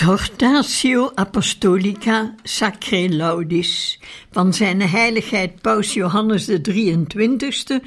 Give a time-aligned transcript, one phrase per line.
[0.00, 3.98] Hortatio apostolica sacre laudis
[4.30, 7.82] van zijn heiligheid Paus Johannes de 23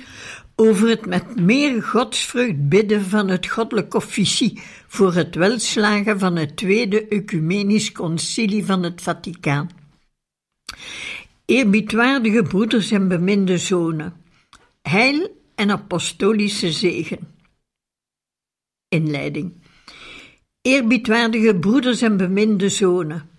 [0.56, 6.56] over het met meer godsvrucht bidden van het goddelijk officie voor het welslagen van het
[6.58, 9.70] tweede ecumenisch concilie van het Vaticaan.
[11.46, 14.14] Eerbiedwaardige broeders en beminde zonen,
[14.82, 17.20] heil en apostolische zegen.
[18.88, 19.59] Inleiding.
[20.62, 23.30] Eerbiedwaardige broeders en beminde zonen,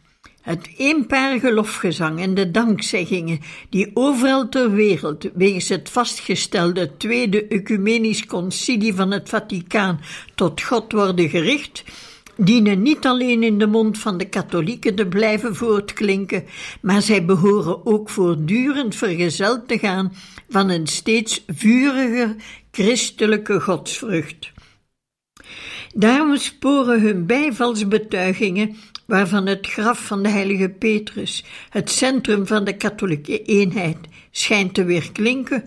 [0.40, 3.40] het eenparige lofgezang en de dankzeggingen
[3.70, 10.00] die overal ter wereld wegens het vastgestelde Tweede Ecumenisch Concilie van het Vaticaan
[10.34, 11.84] tot God worden gericht,
[12.36, 16.44] dienen niet alleen in de mond van de katholieken te blijven voortklinken,
[16.80, 20.12] maar zij behoren ook voortdurend vergezeld te gaan
[20.48, 22.36] van een steeds vuriger
[22.70, 24.52] christelijke godsvrucht.
[25.94, 32.76] Daarom sporen hun bijvalsbetuigingen, waarvan het graf van de heilige Petrus, het centrum van de
[32.76, 33.96] katholieke eenheid,
[34.30, 35.64] schijnt te weerklinken,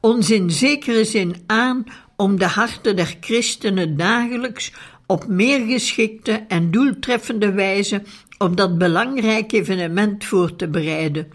[0.00, 1.84] ons in zekere zin aan
[2.16, 4.72] om de harten der christenen dagelijks
[5.06, 8.02] op meer geschikte en doeltreffende wijze
[8.38, 11.28] op dat belangrijk evenement voor te bereiden.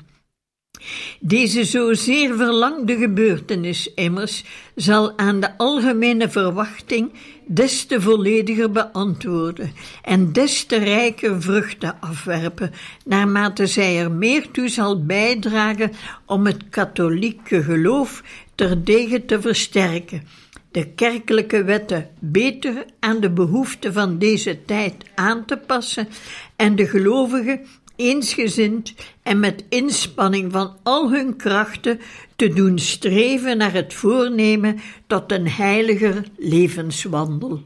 [1.19, 4.43] Deze zozeer verlangde gebeurtenis immers
[4.75, 7.11] zal aan de algemene verwachting
[7.47, 9.71] des te vollediger beantwoorden
[10.02, 12.71] en des te rijker vruchten afwerpen,
[13.05, 15.91] naarmate zij er meer toe zal bijdragen
[16.25, 18.23] om het katholieke geloof
[18.55, 20.23] terdege te versterken,
[20.71, 26.07] de kerkelijke wetten beter aan de behoeften van deze tijd aan te passen
[26.55, 27.59] en de gelovigen
[27.97, 28.93] eensgezind
[29.23, 31.99] en met inspanning van al hun krachten
[32.35, 37.63] te doen streven naar het voornemen tot een heiliger levenswandel.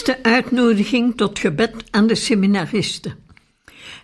[0.00, 3.14] Eerste uitnodiging tot gebed aan de seminaristen.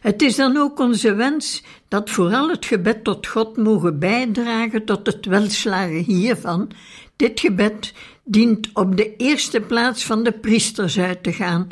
[0.01, 5.07] Het is dan ook onze wens dat vooral het gebed tot God mogen bijdragen tot
[5.07, 6.71] het welslagen hiervan.
[7.17, 7.93] Dit gebed
[8.25, 11.69] dient op de eerste plaats van de priesters uit te gaan,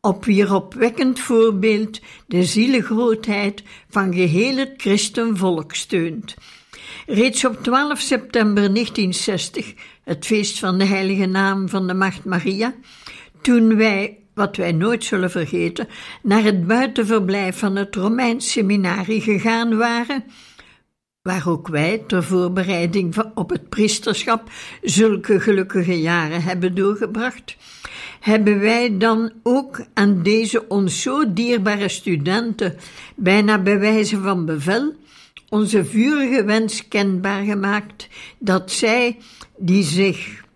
[0.00, 6.34] op wier opwekkend voorbeeld de zielegrootheid van geheel het christenvolk steunt.
[7.06, 12.74] Reeds op 12 september 1960, het feest van de heilige naam van de Macht Maria,
[13.48, 15.88] toen wij, wat wij nooit zullen vergeten,
[16.22, 20.24] naar het buitenverblijf van het Romeins seminarie gegaan waren,
[21.22, 24.50] waar ook wij ter voorbereiding op het priesterschap
[24.82, 27.56] zulke gelukkige jaren hebben doorgebracht,
[28.20, 32.76] hebben wij dan ook aan deze ons zo dierbare studenten,
[33.16, 34.94] bijna bij wijze van bevel,
[35.48, 38.08] onze vurige wens kenbaar gemaakt
[38.38, 39.16] dat zij,
[39.56, 40.46] die zich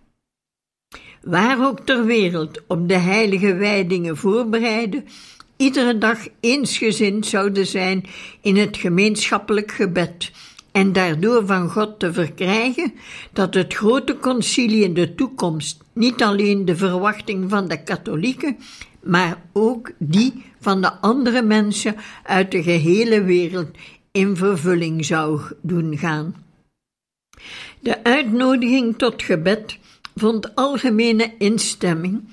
[1.23, 5.05] waar ook ter wereld op de heilige wijdingen voorbereiden,
[5.57, 8.07] iedere dag eensgezind zouden zijn
[8.41, 10.31] in het gemeenschappelijk gebed
[10.73, 12.93] en daardoor van God te verkrijgen
[13.33, 18.57] dat het grote concilie in de toekomst niet alleen de verwachting van de katholieken,
[19.03, 23.69] maar ook die van de andere mensen uit de gehele wereld
[24.13, 26.35] in vervulling zou doen gaan.
[27.81, 29.79] De uitnodiging tot gebed
[30.15, 32.29] vond algemene instemming.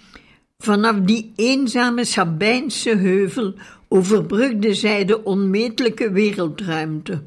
[0.58, 3.54] Vanaf die eenzame Sabijnse heuvel
[3.88, 7.22] overbrugde zij de onmetelijke wereldruimte.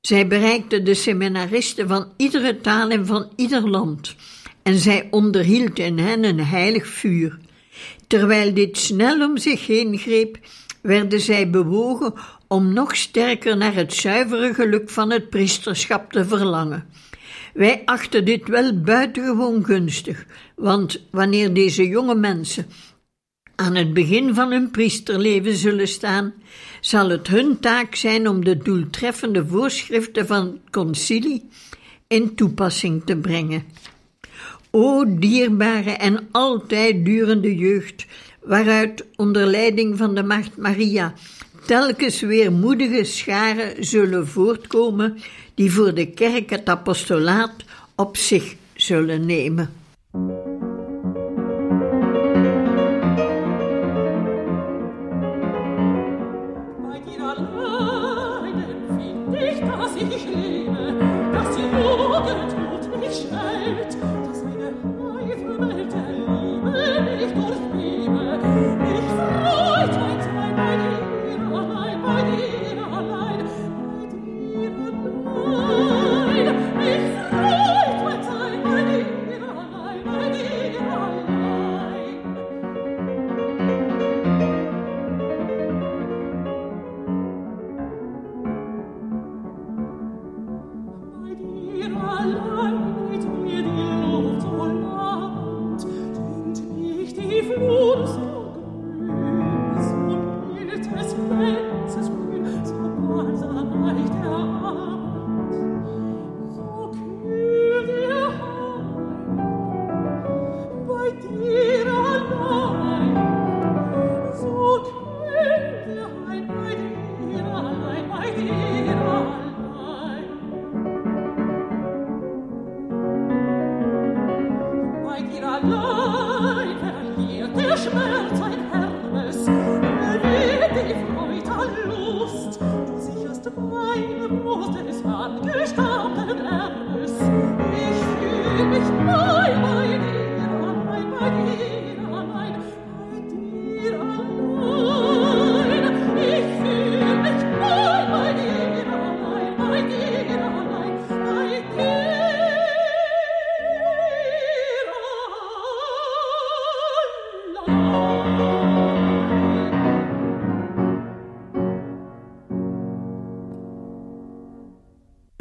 [0.00, 4.14] Zij bereikte de seminaristen van iedere taal en van ieder land,
[4.62, 7.38] en zij onderhield in hen een heilig vuur.
[8.06, 10.38] Terwijl dit snel om zich heen greep,
[10.82, 12.12] werden zij bewogen
[12.46, 16.86] om nog sterker naar het zuivere geluk van het priesterschap te verlangen.
[17.54, 22.66] Wij achten dit wel buitengewoon gunstig, want wanneer deze jonge mensen
[23.54, 26.34] aan het begin van hun priesterleven zullen staan,
[26.80, 31.48] zal het hun taak zijn om de doeltreffende voorschriften van het concilie
[32.06, 33.64] in toepassing te brengen.
[34.70, 38.06] O dierbare en altijd durende jeugd,
[38.42, 41.14] waaruit onder leiding van de Maagd Maria
[41.68, 45.18] telkens weer moedige scharen zullen voortkomen
[45.54, 47.54] die voor de kerk het apostolaat
[47.94, 49.70] op zich zullen nemen.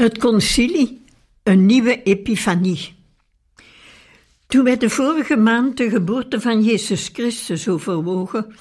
[0.08, 1.02] Het concilie,
[1.44, 2.96] een nieuwe epifanie.
[4.48, 8.56] Toen wij de vorige maand de geboorte van Jezus Christus overwogen,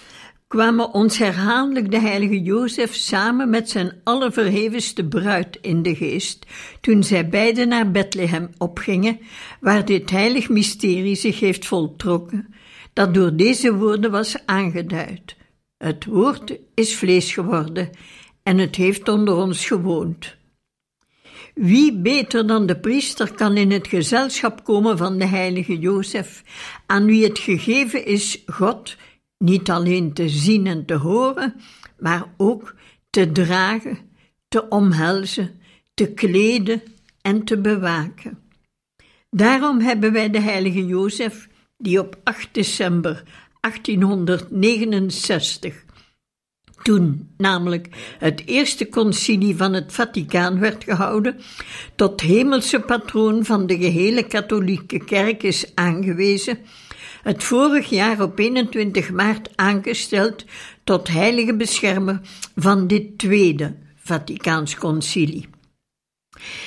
[0.49, 6.47] kwamen ons herhaaldelijk de heilige Jozef samen met zijn allerverhevenste bruid in de geest,
[6.81, 9.19] toen zij beiden naar Bethlehem opgingen,
[9.61, 12.55] waar dit heilig mysterie zich heeft voltrokken,
[12.93, 15.37] dat door deze woorden was aangeduid.
[15.76, 17.91] Het woord is vlees geworden
[18.43, 20.37] en het heeft onder ons gewoond.
[21.60, 26.42] Wie beter dan de priester kan in het gezelschap komen van de heilige Jozef,
[26.86, 28.96] aan wie het gegeven is God
[29.38, 31.54] niet alleen te zien en te horen,
[31.98, 32.75] maar ook
[33.10, 33.98] te dragen,
[34.48, 35.60] te omhelzen,
[35.94, 36.82] te kleden
[37.22, 38.38] en te bewaken.
[39.30, 43.22] Daarom hebben wij de heilige Jozef, die op 8 december
[43.60, 45.84] 1869
[46.87, 47.88] toen namelijk
[48.19, 51.40] het eerste concilie van het Vaticaan werd gehouden,
[51.95, 56.59] tot hemelse patroon van de gehele katholieke kerk is aangewezen,
[57.23, 60.45] het vorig jaar op 21 maart aangesteld
[60.85, 62.21] tot heilige beschermer
[62.57, 65.49] van dit tweede Vaticaans concilie.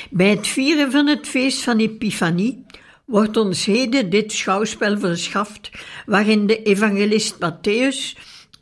[0.10, 2.66] Bij het vieren van het feest van Epifanie
[3.06, 5.72] wordt ons heden dit schouwspel verschaft,
[6.06, 8.18] waarin de evangelist Matthäus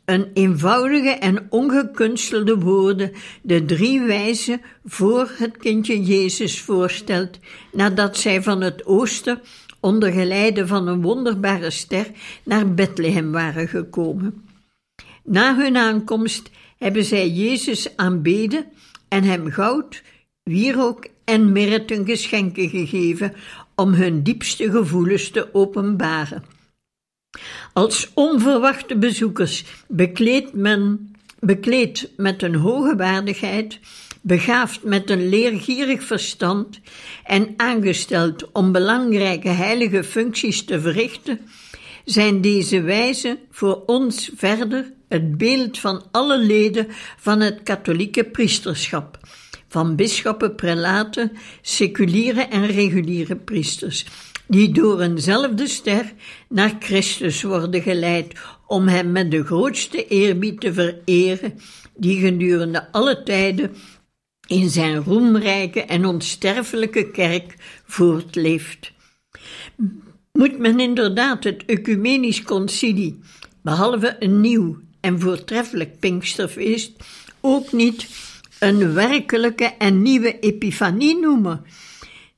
[0.08, 3.12] een eenvoudige en ongekunstelde woorden
[3.42, 7.38] de drie wijzen voor het kindje Jezus voorstelt,
[7.72, 9.40] nadat zij van het oosten
[9.80, 12.06] onder geleide van een wonderbare ster
[12.44, 14.44] naar Bethlehem waren gekomen.
[15.24, 18.66] Na hun aankomst hebben zij Jezus aanbeden
[19.08, 20.02] en hem goud,
[20.42, 23.34] wierook en mirre ten geschenke gegeven
[23.74, 26.57] om hun diepste gevoelens te openbaren.
[27.72, 33.80] Als onverwachte bezoekers bekleed men bekleed met een hoge waardigheid,
[34.20, 36.80] begaafd met een leergierig verstand
[37.24, 41.40] en aangesteld om belangrijke heilige functies te verrichten,
[42.04, 46.86] zijn deze wijzen voor ons verder het beeld van alle leden
[47.18, 49.18] van het katholieke priesterschap,
[49.68, 51.32] van bisschoppen, prelaten,
[51.62, 54.06] seculiere en reguliere priesters,
[54.48, 56.12] die door eenzelfde ster
[56.48, 58.32] naar Christus worden geleid
[58.66, 61.58] om hem met de grootste eerbied te vereren,
[61.96, 63.74] die gedurende alle tijden
[64.46, 68.92] in zijn roemrijke en onsterfelijke kerk voortleeft.
[70.32, 73.18] Moet men inderdaad het ecumenisch concilie,
[73.62, 76.92] behalve een nieuw en voortreffelijk Pinksterfeest,
[77.40, 78.08] ook niet
[78.58, 81.64] een werkelijke en nieuwe epifanie noemen?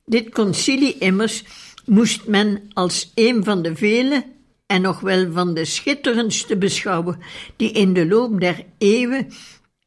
[0.05, 1.43] Dit concilie immers
[1.85, 4.25] moest men als een van de vele
[4.65, 7.19] en nog wel van de schitterendste beschouwen
[7.55, 9.27] die in de loop der eeuwen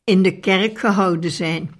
[0.04, 1.74] in de kerk gehouden zijn.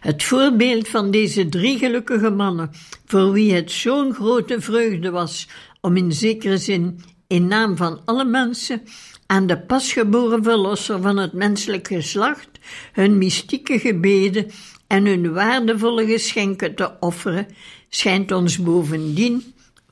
[0.00, 2.70] Het voorbeeld van deze drie gelukkige mannen,
[3.04, 5.48] voor wie het zo'n grote vreugde was
[5.80, 8.82] om in zekere zin in naam van alle mensen
[9.26, 12.48] aan de pasgeboren verlosser van het menselijk geslacht
[12.92, 14.50] hun mystieke gebeden
[14.86, 17.46] en hun waardevolle geschenken te offeren,
[17.88, 19.42] schijnt ons bovendien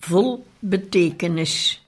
[0.09, 1.81] vol betekenis.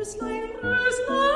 [0.00, 1.29] Röslein, Röslein,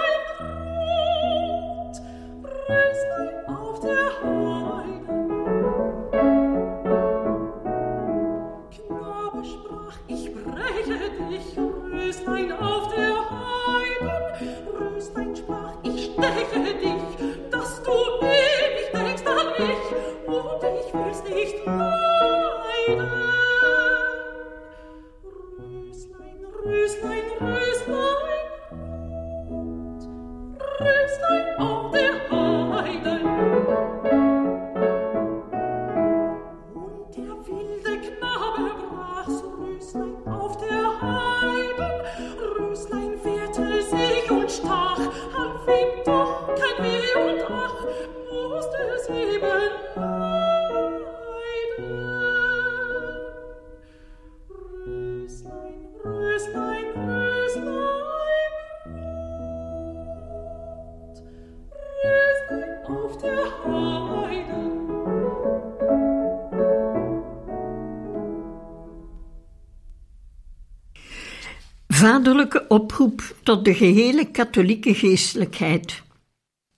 [72.04, 76.02] Vaderlijke oproep tot de gehele katholieke geestelijkheid.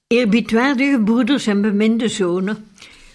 [0.07, 2.69] Eerbiedwaardige broeders en beminde zonen,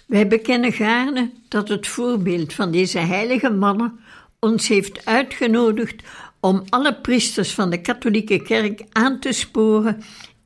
[0.06, 4.00] wij bekennen gaarne dat het voorbeeld van deze heilige mannen
[4.40, 6.02] ons heeft uitgenodigd
[6.40, 10.02] om alle priesters van de katholieke kerk aan te sporen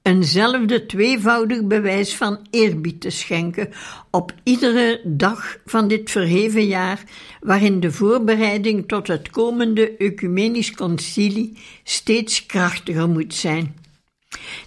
[0.06, 3.68] eenzelfde tweevoudig bewijs van eerbied te schenken
[4.10, 7.02] op iedere dag van dit verheven jaar,
[7.40, 13.76] waarin de voorbereiding tot het komende ecumenisch concilie steeds krachtiger moet zijn.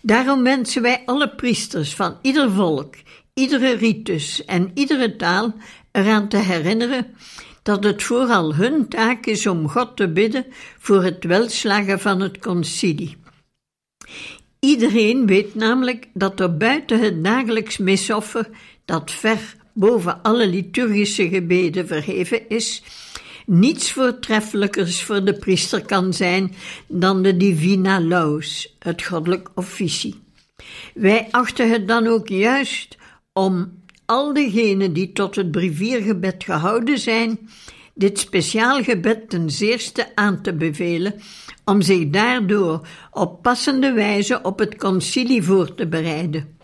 [0.01, 2.95] Daarom wensen wij alle priesters van ieder volk,
[3.33, 5.53] iedere ritus en iedere taal
[5.91, 7.15] eraan te herinneren
[7.63, 10.45] dat het vooral hun taak is om God te bidden
[10.79, 13.17] voor het welslagen van het concilie.
[14.59, 18.49] Iedereen weet namelijk dat er buiten het dagelijks misoffer,
[18.85, 22.83] dat ver boven alle liturgische gebeden verheven is,
[23.45, 26.55] niets voortreffelijkers voor de priester kan zijn
[26.87, 30.15] dan de divina laus, het goddelijk officie.
[30.93, 32.97] Wij achten het dan ook juist
[33.33, 33.71] om
[34.05, 37.49] al degenen die tot het briviergebed gehouden zijn,
[37.93, 41.21] dit speciaal gebed ten zeerste aan te bevelen,
[41.69, 46.57] om zich daardoor op passende wijze op het concilie voor te bereiden.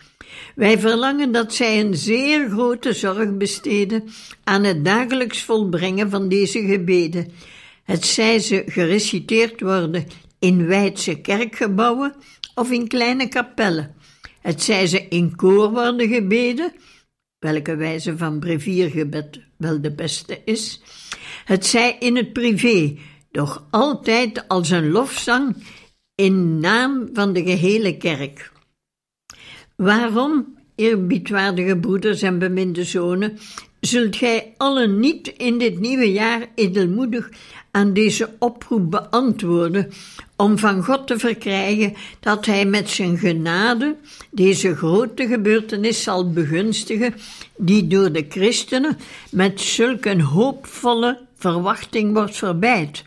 [0.55, 4.03] Wij verlangen dat zij een zeer grote zorg besteden
[4.43, 7.31] aan het dagelijks volbrengen van deze gebeden.
[7.83, 10.05] Het zij ze gereciteerd worden
[10.39, 12.15] in wijdse kerkgebouwen
[12.55, 13.95] of in kleine kapellen.
[14.41, 16.74] Het zij ze in koor worden gebeden,
[17.39, 20.81] welke wijze van breviergebed wel de beste is.
[21.45, 22.95] Het zij in het privé,
[23.36, 25.56] doch altijd als een lofzang
[26.15, 28.51] in naam van de gehele kerk.
[29.75, 33.38] Waarom, eerbiedwaardige broeders en beminde zonen,
[33.80, 37.30] zult gij allen niet in dit nieuwe jaar edelmoedig
[37.72, 39.92] aan deze oproep beantwoorden,
[40.36, 43.96] om van God te verkrijgen dat Hij met zijn genade
[44.32, 47.13] deze grote gebeurtenis zal begunstigen,
[47.58, 48.98] die door de christenen
[49.32, 53.03] met zulk hoopvolle verwachting wordt verbeid.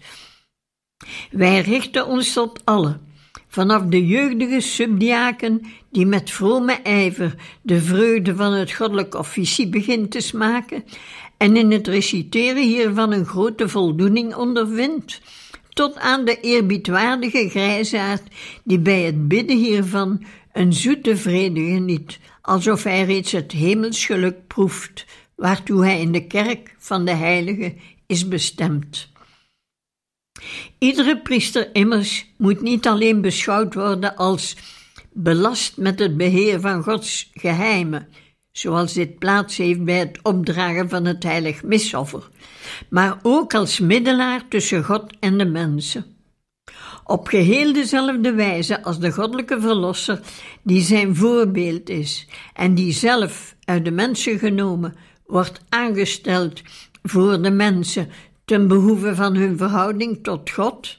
[1.30, 3.00] Wij richten ons tot allen,
[3.48, 10.10] vanaf de jeugdige subdiaken die met vrome ijver de vreugde van het goddelijk officie begint
[10.10, 10.84] te smaken
[11.36, 15.20] en in het reciteren hiervan een grote voldoening ondervindt,
[15.68, 18.22] tot aan de eerbiedwaardige grijzaard
[18.64, 25.06] die bij het bidden hiervan een zoete vrede geniet, alsof hij reeds het hemelsgeluk proeft,
[25.36, 27.74] waartoe hij in de kerk van de heilige
[28.08, 29.08] is bestemd.
[30.78, 34.56] Iedere priester immers moet niet alleen beschouwd worden als
[35.12, 38.08] belast met het beheer van Gods geheimen,
[38.52, 42.28] zoals dit plaats heeft bij het opdragen van het heilig misoffer,
[42.88, 46.06] maar ook als middelaar tussen God en de mensen.
[47.04, 50.20] Op geheel dezelfde wijze als de goddelijke verlosser,
[50.62, 54.94] die zijn voorbeeld is en die zelf uit de mensen genomen
[55.26, 56.62] wordt aangesteld
[57.10, 58.08] voor de mensen
[58.44, 60.98] ten behoeve van hun verhouding tot God.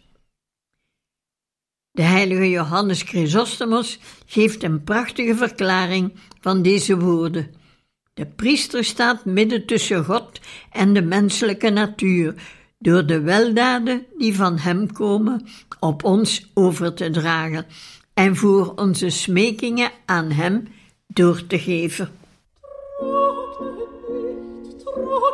[1.91, 7.53] De heilige Johannes Chrysostomos geeft een prachtige verklaring van deze woorden.
[8.13, 10.39] De priester staat midden tussen God
[10.71, 12.33] en de menselijke natuur,
[12.79, 15.47] door de weldaden die van Hem komen
[15.79, 17.65] op ons over te dragen
[18.13, 20.67] en voor onze smekingen aan Hem
[21.07, 22.11] door te geven.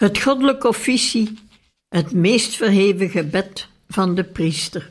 [0.00, 1.38] Het goddelijk officie,
[1.88, 4.88] het meest verheven gebed van de priester.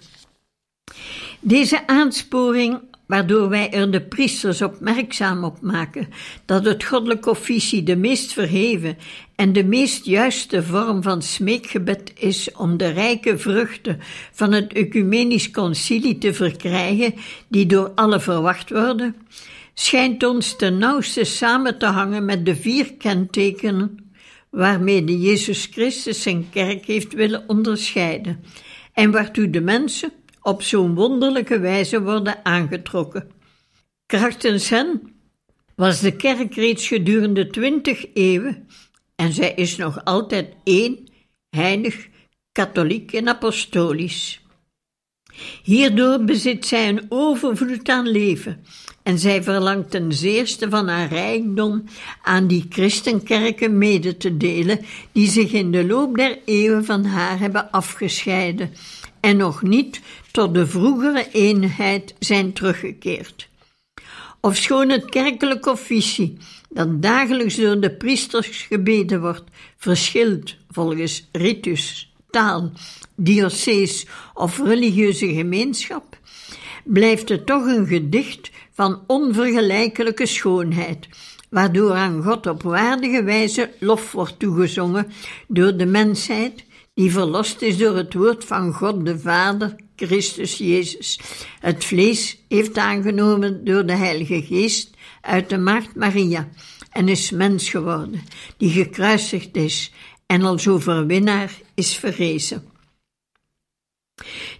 [1.39, 6.07] Deze aansporing, waardoor wij er de priesters opmerkzaam op maken
[6.45, 8.97] dat het goddelijk officie de meest verheven
[9.35, 13.99] en de meest juiste vorm van smeekgebed is om de rijke vruchten
[14.31, 17.13] van het ecumenisch concilie te verkrijgen,
[17.47, 19.15] die door alle verwacht worden,
[19.73, 24.08] schijnt ons ten nauwste samen te hangen met de vier kentekenen
[24.49, 28.43] waarmee de Jezus Christus zijn kerk heeft willen onderscheiden
[28.93, 33.31] en waartoe de mensen op zo'n wonderlijke wijze worden aangetrokken.
[34.05, 35.13] Krachtens hen
[35.75, 38.67] was de kerk reeds gedurende twintig eeuwen,
[39.15, 41.11] en zij is nog altijd één,
[41.49, 42.07] heilig,
[42.51, 44.41] katholiek en apostolisch.
[45.63, 48.63] Hierdoor bezit zij een overvloed aan leven
[49.03, 51.83] en zij verlangt ten zeerste van haar rijkdom
[52.23, 54.79] aan die christenkerken mede te delen,
[55.11, 58.73] die zich in de loop der eeuwen van haar hebben afgescheiden
[59.19, 63.49] en nog niet tot de vroegere eenheid zijn teruggekeerd.
[64.41, 66.37] Ofschoon het kerkelijk officie,
[66.69, 69.43] dat dagelijks door de priesters gebeden wordt,
[69.77, 72.71] verschilt volgens ritus, taal,
[73.15, 76.17] diocees of religieuze gemeenschap,
[76.83, 81.07] blijft het toch een gedicht van onvergelijkelijke schoonheid,
[81.49, 85.11] waardoor aan God op waardige wijze lof wordt toegezongen
[85.47, 86.67] door de mensheid
[86.99, 91.19] die verlost is door het woord van God de Vader, Christus Jezus.
[91.59, 94.89] Het vlees heeft aangenomen door de Heilige Geest
[95.21, 96.49] uit de Maagd Maria
[96.91, 98.21] en is mens geworden,
[98.57, 99.91] die gekruisigd is
[100.25, 102.63] en als overwinnaar is verrezen.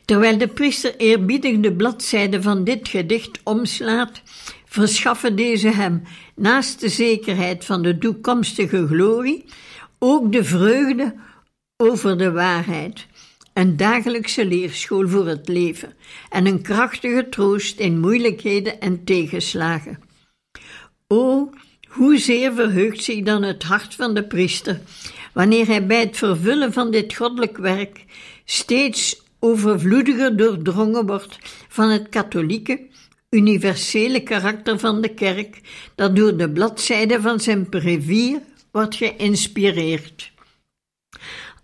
[0.06, 4.22] Terwijl de priester eerbiedig de bladzijde van dit gedicht omslaat,
[4.66, 6.04] verschaffen deze hem,
[6.36, 9.46] naast de zekerheid van de toekomstige glorie,
[10.00, 11.16] ook de vreugde
[11.78, 13.08] over de waarheid,
[13.54, 15.94] een dagelijkse leerschool voor het leven
[16.30, 20.00] en een krachtige troost in moeilijkheden en tegenslagen.
[21.08, 21.50] O,
[21.88, 24.82] hoezeer verheugt zich dan het hart van de priester
[25.34, 28.06] wanneer hij bij het vervullen van dit goddelijk werk
[28.46, 31.38] steeds overvloediger doordrongen wordt
[31.68, 32.88] van het katholieke,
[33.30, 35.62] universele karakter van de kerk,
[35.96, 38.40] dat door de bladzijden van zijn brevier
[38.72, 40.32] wordt geïnspireerd.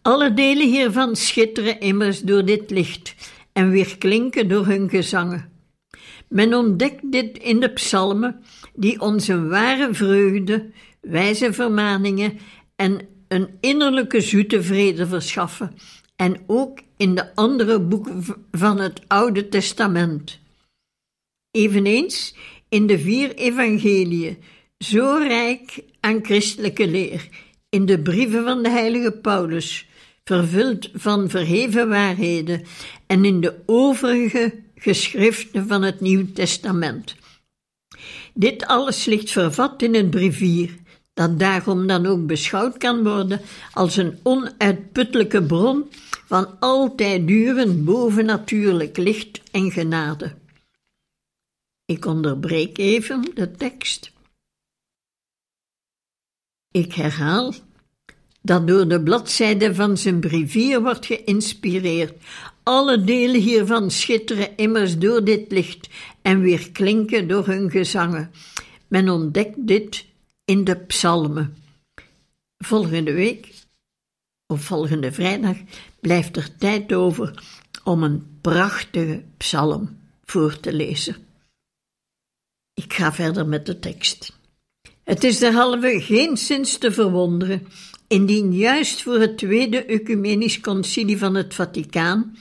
[0.02, 3.16] Alle delen hiervan schitteren immers door dit licht
[3.54, 5.54] en weerklinken door hun gezangen.
[6.28, 12.40] Men ontdekt dit in de psalmen, die ons een ware vreugde, wijze vermaningen
[12.76, 15.78] en een innerlijke zoete vrede verschaffen,
[16.16, 20.40] en ook in de andere boeken van het Oude Testament.
[21.52, 22.36] Eveneens
[22.70, 24.38] in de vier evangeliën,
[24.78, 27.30] zo rijk aan christelijke leer,
[27.70, 29.88] in de brieven van de heilige Paulus,
[30.24, 32.64] vervuld van verheven waarheden,
[33.08, 37.16] en in de overige geschriften van het Nieuw Testament.
[38.34, 40.76] Dit alles ligt vervat in het brievier,
[41.16, 43.42] dat daarom dan ook beschouwd kan worden
[43.74, 45.90] als een onuitputtelijke bron
[46.26, 50.36] van altijd durend bovennatuurlijk licht en genade.
[51.86, 54.12] Ik onderbreek even de tekst.
[56.72, 57.54] Ik herhaal
[58.42, 62.14] dat door de bladzijden van zijn brevier wordt geïnspireerd.
[62.64, 65.90] Alle delen hiervan schitteren immers door dit licht
[66.22, 68.32] en weer klinken door hun gezangen.
[68.88, 70.06] Men ontdekt dit
[70.46, 71.58] in de psalmen.
[72.58, 73.54] Volgende week,
[74.48, 75.58] of volgende vrijdag,
[76.00, 77.44] blijft er tijd over
[77.84, 81.16] om een prachtige psalm voor te lezen.
[82.74, 84.34] Ik ga verder met de tekst.
[85.04, 87.68] Het is derhalve geen zins te verwonderen,
[88.08, 92.38] indien juist voor het tweede ecumenisch concilie van het Vaticaan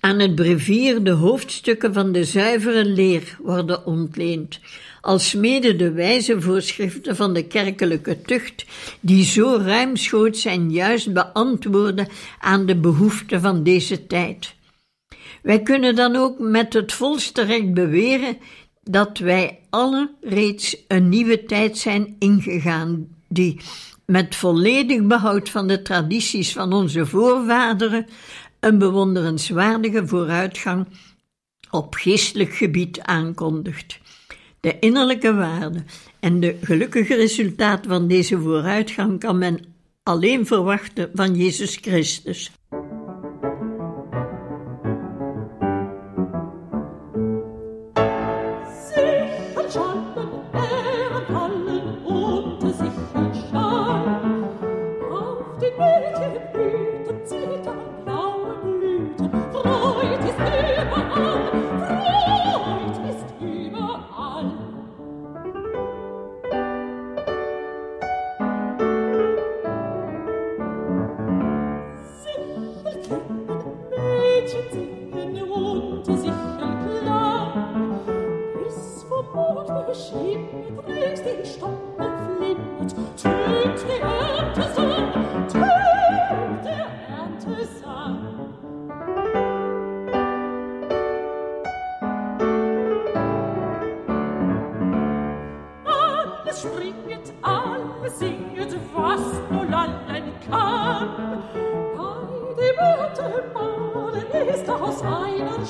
[0.00, 4.60] aan het brevier de hoofdstukken van de zuivere leer worden ontleend,
[5.02, 8.64] alsmede de wijze voorschriften van de kerkelijke tucht,
[9.00, 14.54] die zo ruimschoots zijn juist beantwoorden aan de behoeften van deze tijd.
[15.42, 18.36] Wij kunnen dan ook met het volste recht beweren
[18.82, 23.60] dat wij alle reeds een nieuwe tijd zijn ingegaan, die,
[24.06, 28.06] met volledig behoud van de tradities van onze voorvaderen,
[28.60, 30.86] een bewonderenswaardige vooruitgang
[31.70, 34.00] op geestelijk gebied aankondigt.
[34.62, 35.84] De innerlijke waarde
[36.20, 39.64] en de gelukkige resultaat van deze vooruitgang kan men
[40.02, 42.52] alleen verwachten van Jezus Christus.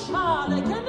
[0.06, 0.82] schale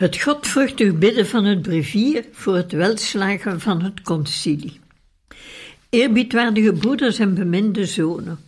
[0.00, 4.80] Het godvruchtig bidden van het brevier voor het welslagen van het concilie.
[5.90, 8.38] Eerbiedwaardige broeders en beminde zonen,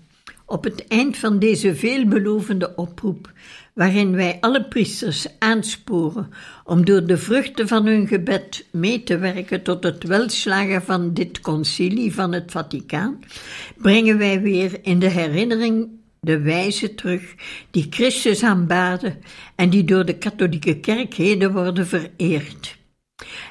[0.47, 3.33] op het eind van deze veelbelovende oproep,
[3.75, 6.31] waarin wij alle priesters aansporen
[6.65, 11.41] om door de vruchten van hun gebed mee te werken tot het welslagen van dit
[11.41, 13.19] concilie van het Vaticaan,
[13.77, 17.35] brengen wij weer in de herinnering de wijzen terug
[17.71, 19.21] die Christus aanbaden
[19.55, 22.79] en die door de katholieke kerk heden worden vereerd.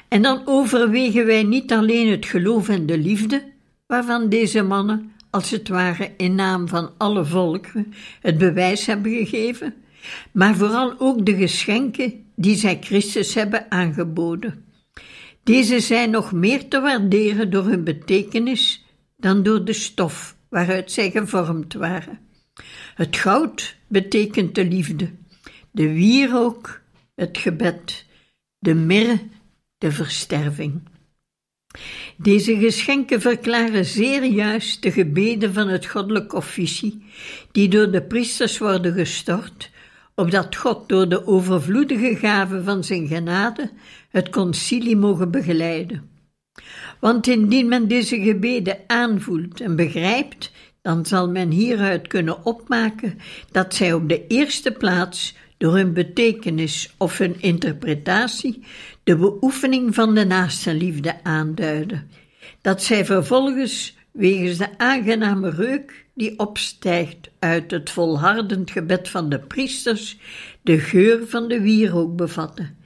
[0.08, 3.52] En dan overwegen wij niet alleen het geloof en de liefde,
[3.86, 9.74] waarvan deze mannen, als het ware in naam van alle volkeren, het bewijs hebben gegeven,
[10.30, 14.64] maar vooral ook de geschenken die zij Christus hebben aangeboden.
[15.42, 18.84] Deze zijn nog meer te waarderen door hun betekenis
[19.16, 22.30] dan door de stof waaruit zij gevormd waren.
[23.02, 25.10] Het goud betekent de liefde,
[25.70, 26.82] de wierook
[27.14, 28.06] het gebed,
[28.58, 29.18] de mirre
[29.78, 30.82] de versterving.
[32.16, 37.04] Deze geschenken verklaren zeer juist de gebeden van het goddelijk officie,
[37.52, 39.70] die door de priesters worden gestort,
[40.14, 43.70] opdat God door de overvloedige gave van zijn genade
[44.08, 46.10] het concilie mogen begeleiden.
[47.00, 53.18] Want indien men deze gebeden aanvoelt en begrijpt, dan zal men hieruit kunnen opmaken
[53.50, 58.64] dat zij op de eerste plaats door hun betekenis of hun interpretatie
[59.04, 62.10] de beoefening van de naastenliefde aanduiden,
[62.60, 69.38] dat zij vervolgens wegens de aangename reuk die opstijgt uit het volhardend gebed van de
[69.38, 70.18] priesters
[70.62, 72.76] de geur van de wierook bevatten,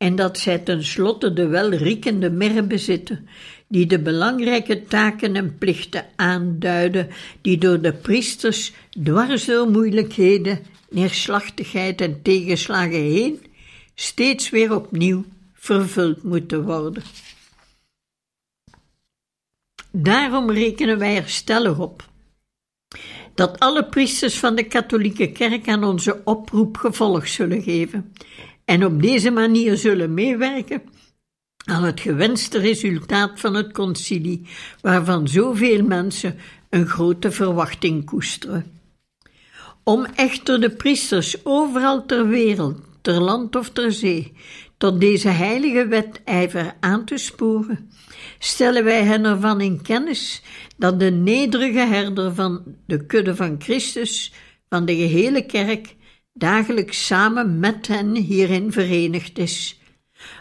[0.00, 3.28] en dat zij tenslotte de welriekende mirre bezitten,
[3.68, 7.08] die de belangrijke taken en plichten aanduiden,
[7.40, 10.58] die door de priesters dwars door moeilijkheden,
[10.90, 13.42] neerslachtigheid en tegenslagen heen
[13.94, 17.02] steeds weer opnieuw vervuld moeten worden.
[19.90, 22.08] Daarom rekenen wij er stellig op
[23.34, 28.12] dat alle priesters van de katholieke kerk aan onze oproep gevolg zullen geven
[28.70, 30.82] en op deze manier zullen meewerken
[31.64, 34.46] aan het gewenste resultaat van het concilie,
[34.80, 36.36] waarvan zoveel mensen
[36.68, 38.66] een grote verwachting koesteren.
[39.84, 44.32] Om echter de priesters overal ter wereld, ter land of ter zee,
[44.76, 47.90] tot deze heilige wedijver aan te sporen,
[48.38, 50.42] stellen wij hen ervan in kennis
[50.76, 54.32] dat de nederige herder van de kudde van Christus,
[54.68, 55.98] van de gehele kerk,
[56.32, 59.80] dagelijks samen met hen hierin verenigd is.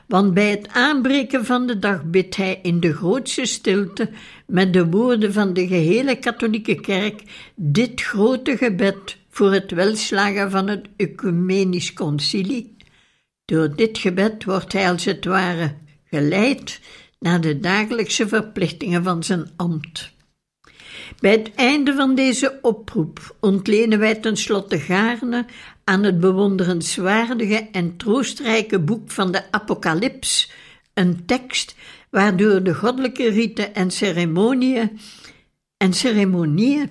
[0.08, 4.10] Want bij het aanbreken van de dag bidt hij in de grootste stilte
[4.48, 7.22] met de woorden van de gehele katholieke kerk
[7.56, 12.76] dit grote gebed voor het welslagen van het ecumenisch concilie.
[13.46, 16.80] Door dit gebed wordt hij als het ware geleid
[17.20, 20.12] naar de dagelijkse verplichtingen van zijn ambt.
[21.20, 25.46] Bij het einde van deze oproep ontlenen wij tenslotte gaarne
[25.90, 30.52] aan het bewonderenswaardige en troostrijke boek van de Apocalyps
[30.94, 31.76] een tekst
[32.10, 35.00] waardoor de goddelijke riten en ceremonieën
[35.78, 36.90] en ceremonieën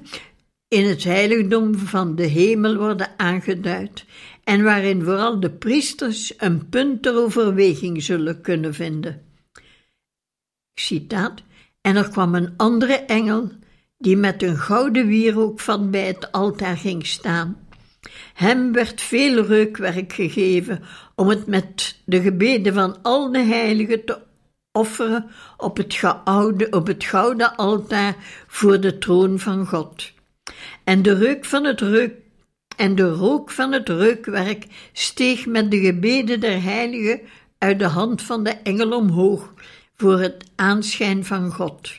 [0.68, 4.04] in het heiligdom van de hemel worden aangeduid
[4.44, 9.22] en waarin vooral de priesters een punt ter overweging zullen kunnen vinden.
[10.74, 11.42] Citaat:
[11.80, 13.50] En er kwam een andere engel
[13.98, 17.67] die met een gouden wierook van bij het altaar ging staan.
[18.38, 20.82] Hem werd veel reukwerk gegeven
[21.14, 24.18] om het met de gebeden van al de heiligen te
[24.72, 30.12] offeren op het, geoude, op het gouden altaar voor de troon van God.
[30.84, 32.12] En de reuk van het reuk
[32.76, 37.20] en de rook van het reukwerk steeg met de gebeden der heiligen
[37.58, 39.54] uit de hand van de engel omhoog
[39.96, 41.90] voor het aanschijn van God.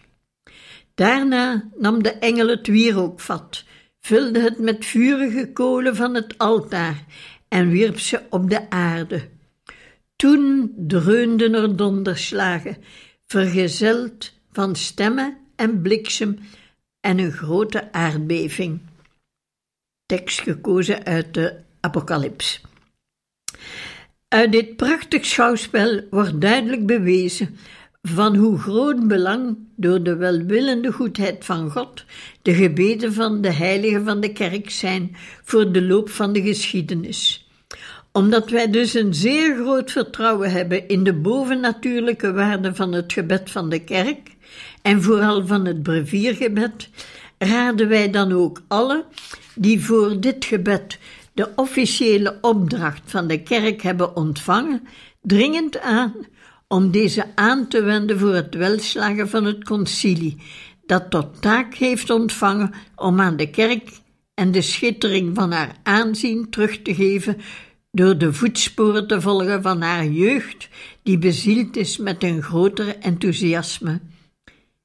[0.96, 3.64] Daarna nam de engel het wierookvat,
[4.10, 7.04] vulde het met vurige kolen van het altaar
[7.48, 9.30] en wierp ze op de aarde.
[10.16, 12.78] Toen dreunden er donderslagen,
[13.26, 16.40] vergezeld van stemmen en bliksem
[17.00, 18.82] en een grote aardbeving.
[20.06, 22.62] Tekst gekozen uit de Apocalyps.
[24.28, 27.58] Uit dit prachtig schouwspel wordt duidelijk bewezen
[28.02, 32.06] van hoe groot belang door de welwillende goedheid van God
[32.42, 37.50] de gebeden van de heiligen van de kerk zijn voor de loop van de geschiedenis.
[38.12, 43.52] Omdat wij dus een zeer groot vertrouwen hebben in de bovennatuurlijke waarde van het gebed
[43.52, 44.36] van de kerk
[44.82, 46.90] en vooral van het breviergebed,
[47.38, 49.06] raden wij dan ook alle
[49.56, 51.00] die voor dit gebed
[51.34, 54.88] de officiële opdracht van de kerk hebben ontvangen,
[55.22, 56.14] dringend aan
[56.72, 60.38] om deze aan te wenden voor het welslagen van het concilie,
[60.86, 63.90] dat tot taak heeft ontvangen om aan de kerk
[64.34, 67.38] en de schittering van haar aanzien terug te geven
[67.92, 70.70] door de voetsporen te volgen van haar jeugd,
[71.04, 74.00] die bezield is met een groter enthousiasme.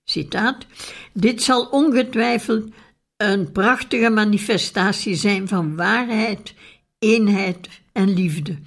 [0.05, 0.67] Citaat:
[1.13, 2.71] Dit zal ongetwijfeld
[3.17, 6.55] een prachtige manifestatie zijn van waarheid,
[6.99, 8.59] eenheid en liefde.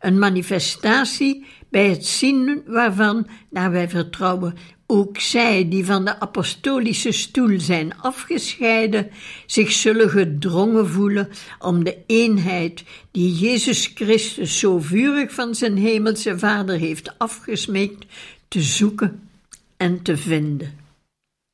[0.00, 4.54] Een manifestatie bij het zien waarvan, naar wij vertrouwen,
[4.86, 9.10] ook zij die van de apostolische stoel zijn afgescheiden,
[9.46, 16.38] zich zullen gedrongen voelen om de eenheid die Jezus Christus zo vurig van zijn hemelse
[16.38, 18.04] Vader heeft afgesmeekt,
[18.48, 19.28] te zoeken
[19.76, 20.78] en te vinden.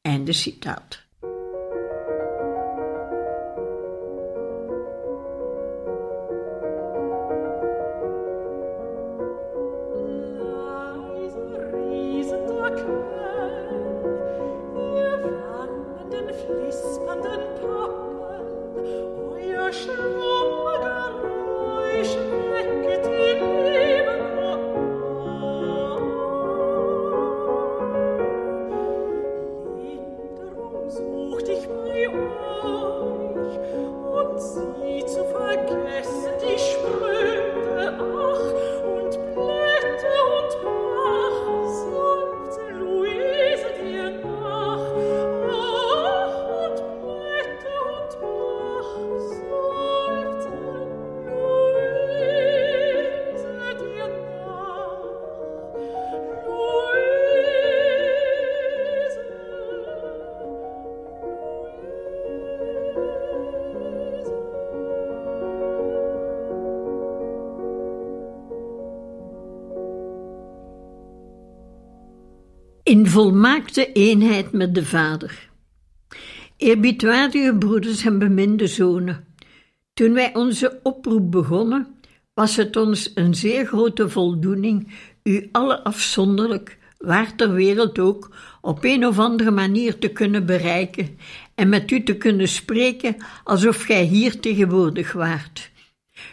[0.00, 1.07] Einde citaat.
[72.88, 75.48] In volmaakte eenheid met de Vader.
[76.56, 79.24] Eerbiedwaardige broeders en beminde zonen,
[79.94, 81.86] toen wij onze oproep begonnen,
[82.34, 88.84] was het ons een zeer grote voldoening u alle afzonderlijk, waar ter wereld ook, op
[88.84, 91.18] een of andere manier te kunnen bereiken
[91.54, 95.70] en met u te kunnen spreken alsof gij hier tegenwoordig waart.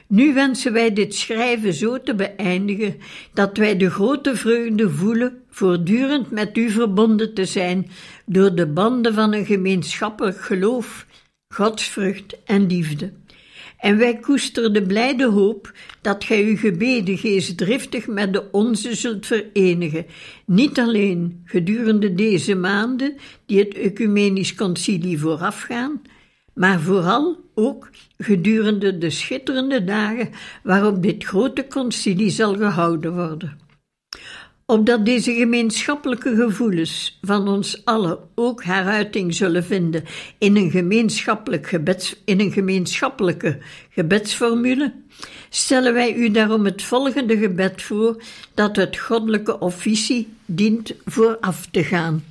[0.08, 2.98] Nu wensen wij dit schrijven zo te beëindigen
[3.34, 7.88] dat wij de grote vreugde voelen voortdurend met u verbonden te zijn
[8.26, 11.06] door de banden van een gemeenschappelijk geloof,
[11.48, 13.14] godsvrucht en liefde.
[13.78, 19.26] En wij koesteren de blijde hoop dat gij uw gebeden geestdriftig met de onze zult
[19.26, 20.06] verenigen,
[20.46, 23.16] niet alleen gedurende deze maanden
[23.46, 26.02] die het ecumenisch concilie voorafgaan,
[26.54, 30.30] maar vooral ook gedurende de schitterende dagen
[30.64, 33.64] waarop dit grote concilie zal gehouden worden.
[34.68, 40.04] Opdat deze gemeenschappelijke gevoelens van ons allen ook haar uiting zullen vinden
[40.38, 43.58] in een, gemeenschappelijk gebeds, in een gemeenschappelijke
[43.90, 44.94] gebedsformule,
[45.50, 48.24] stellen wij u daarom het volgende gebed voor
[48.54, 52.24] dat het goddelijke officie dient vooraf te gaan.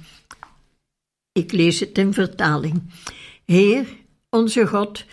[1.33, 2.83] Ik lees het in vertaling.
[3.44, 3.87] Heer,
[4.31, 5.05] onze God,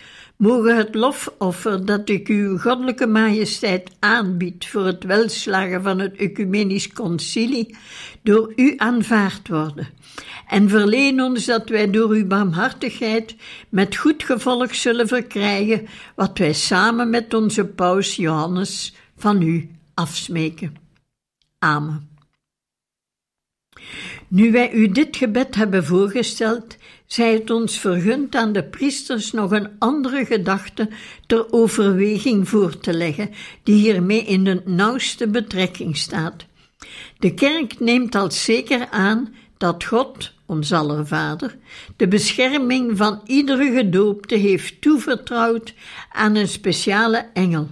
[0.42, 6.92] mogen het lofoffer dat ik uw goddelijke majesteit aanbied voor het welslagen van het ecumenisch
[6.92, 7.76] concilie
[8.22, 9.88] door u aanvaard worden.
[10.48, 13.36] En verleen ons dat wij door uw barmhartigheid
[13.68, 20.74] met goed gevolg zullen verkrijgen wat wij samen met onze paus Johannes van u afsmeken.
[21.58, 22.10] Amen.
[24.28, 26.76] Nu wij u dit gebed hebben voorgesteld,
[27.12, 30.88] zij het ons vergund aan de priesters nog een andere gedachte
[31.26, 33.30] ter overweging voor te leggen,
[33.62, 36.46] die hiermee in de nauwste betrekking staat.
[37.18, 41.56] De kerk neemt als zeker aan dat God, ons aller Vader,
[41.96, 45.74] de bescherming van iedere gedoopte heeft toevertrouwd
[46.12, 47.68] aan een speciale engel.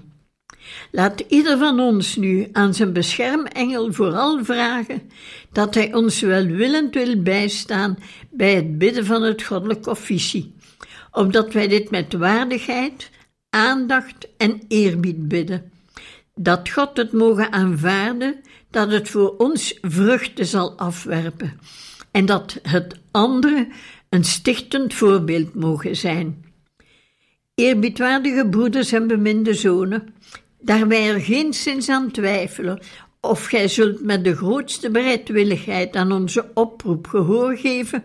[0.91, 5.03] Laat ieder van ons nu aan zijn beschermengel vooral vragen
[5.53, 7.99] dat hij ons welwillend wil bijstaan
[8.31, 10.55] bij het bidden van het goddelijk officie,
[11.13, 13.11] opdat wij dit met waardigheid,
[13.51, 15.73] aandacht en eerbied bidden.
[16.35, 21.59] Dat God het mogen aanvaarden, dat het voor ons vruchten zal afwerpen
[22.11, 23.69] en dat het andere
[24.09, 26.45] een stichtend voorbeeld mogen zijn.
[27.55, 30.15] Eerbiedwaardige broeders en beminde zonen,
[30.61, 32.81] daar wij er geen zins aan twijfelen.
[33.21, 38.05] Of gij zult met de grootste bereidwilligheid aan onze oproep gehoor geven,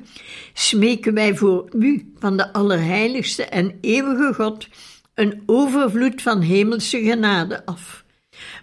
[0.53, 4.68] smeken wij voor u van de Allerheiligste en eeuwige God
[5.14, 8.03] een overvloed van hemelse genade af.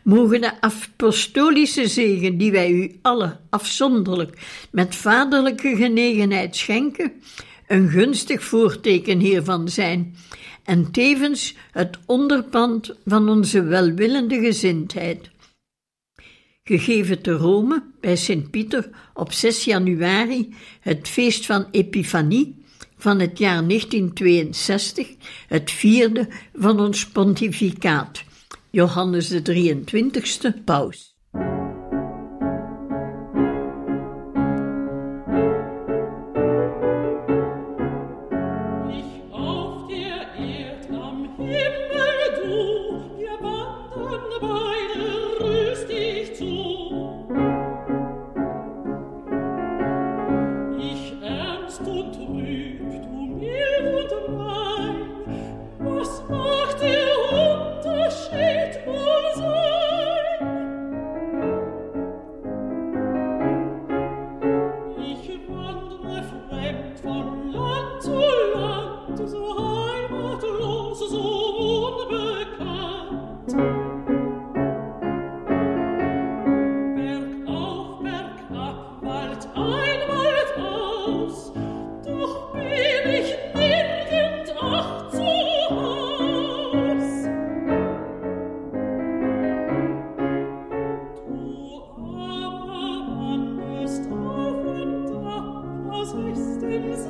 [0.03, 4.38] Mogen de apostolische zegen die wij u alle afzonderlijk
[4.70, 7.12] met vaderlijke genegenheid schenken,
[7.66, 10.16] een gunstig voorteken hiervan zijn
[10.65, 15.31] en tevens het onderpand van onze welwillende gezindheid.
[16.65, 22.65] Gegeven te Rome bij Sint Pieter op 6 januari, het feest van Epifanie,
[22.97, 25.09] van het jaar 1962,
[25.47, 28.25] het vierde van ons pontificaat.
[28.71, 31.12] Johannes de 23ste, paus.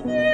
[0.00, 0.31] Komt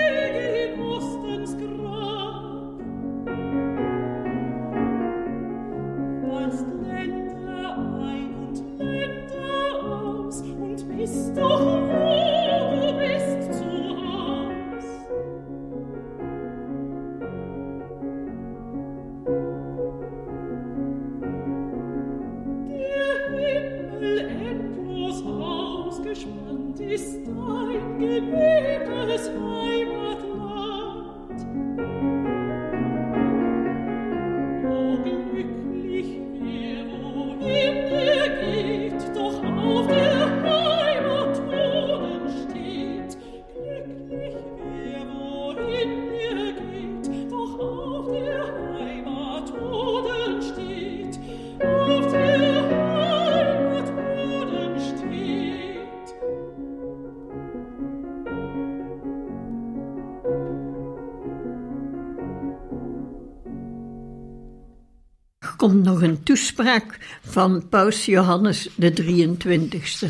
[66.38, 70.06] toespraak van Paus Johannes de 23ste.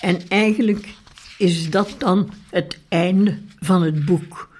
[0.00, 0.94] En eigenlijk
[1.38, 4.50] is dat dan het einde van het boek.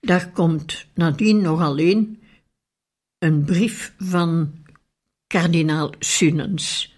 [0.00, 2.22] Daar komt nadien nog alleen
[3.18, 4.52] een brief van
[5.26, 6.94] kardinaal Sunens,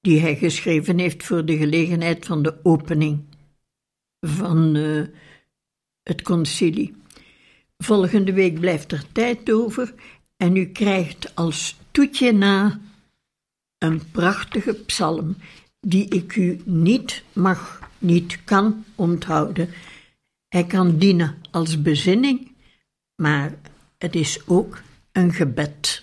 [0.00, 3.24] die hij geschreven heeft voor de gelegenheid van de opening
[4.20, 5.06] van uh,
[6.02, 6.96] het concilie.
[7.78, 9.94] Volgende week blijft er tijd over
[10.38, 12.80] en u krijgt als toetje na
[13.78, 15.36] een prachtige psalm
[15.80, 19.68] die ik u niet mag, niet kan onthouden.
[20.48, 22.52] Hij kan dienen als bezinning,
[23.14, 23.54] maar
[23.98, 24.82] het is ook
[25.12, 26.02] een gebed.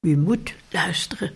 [0.00, 1.34] U moet luisteren.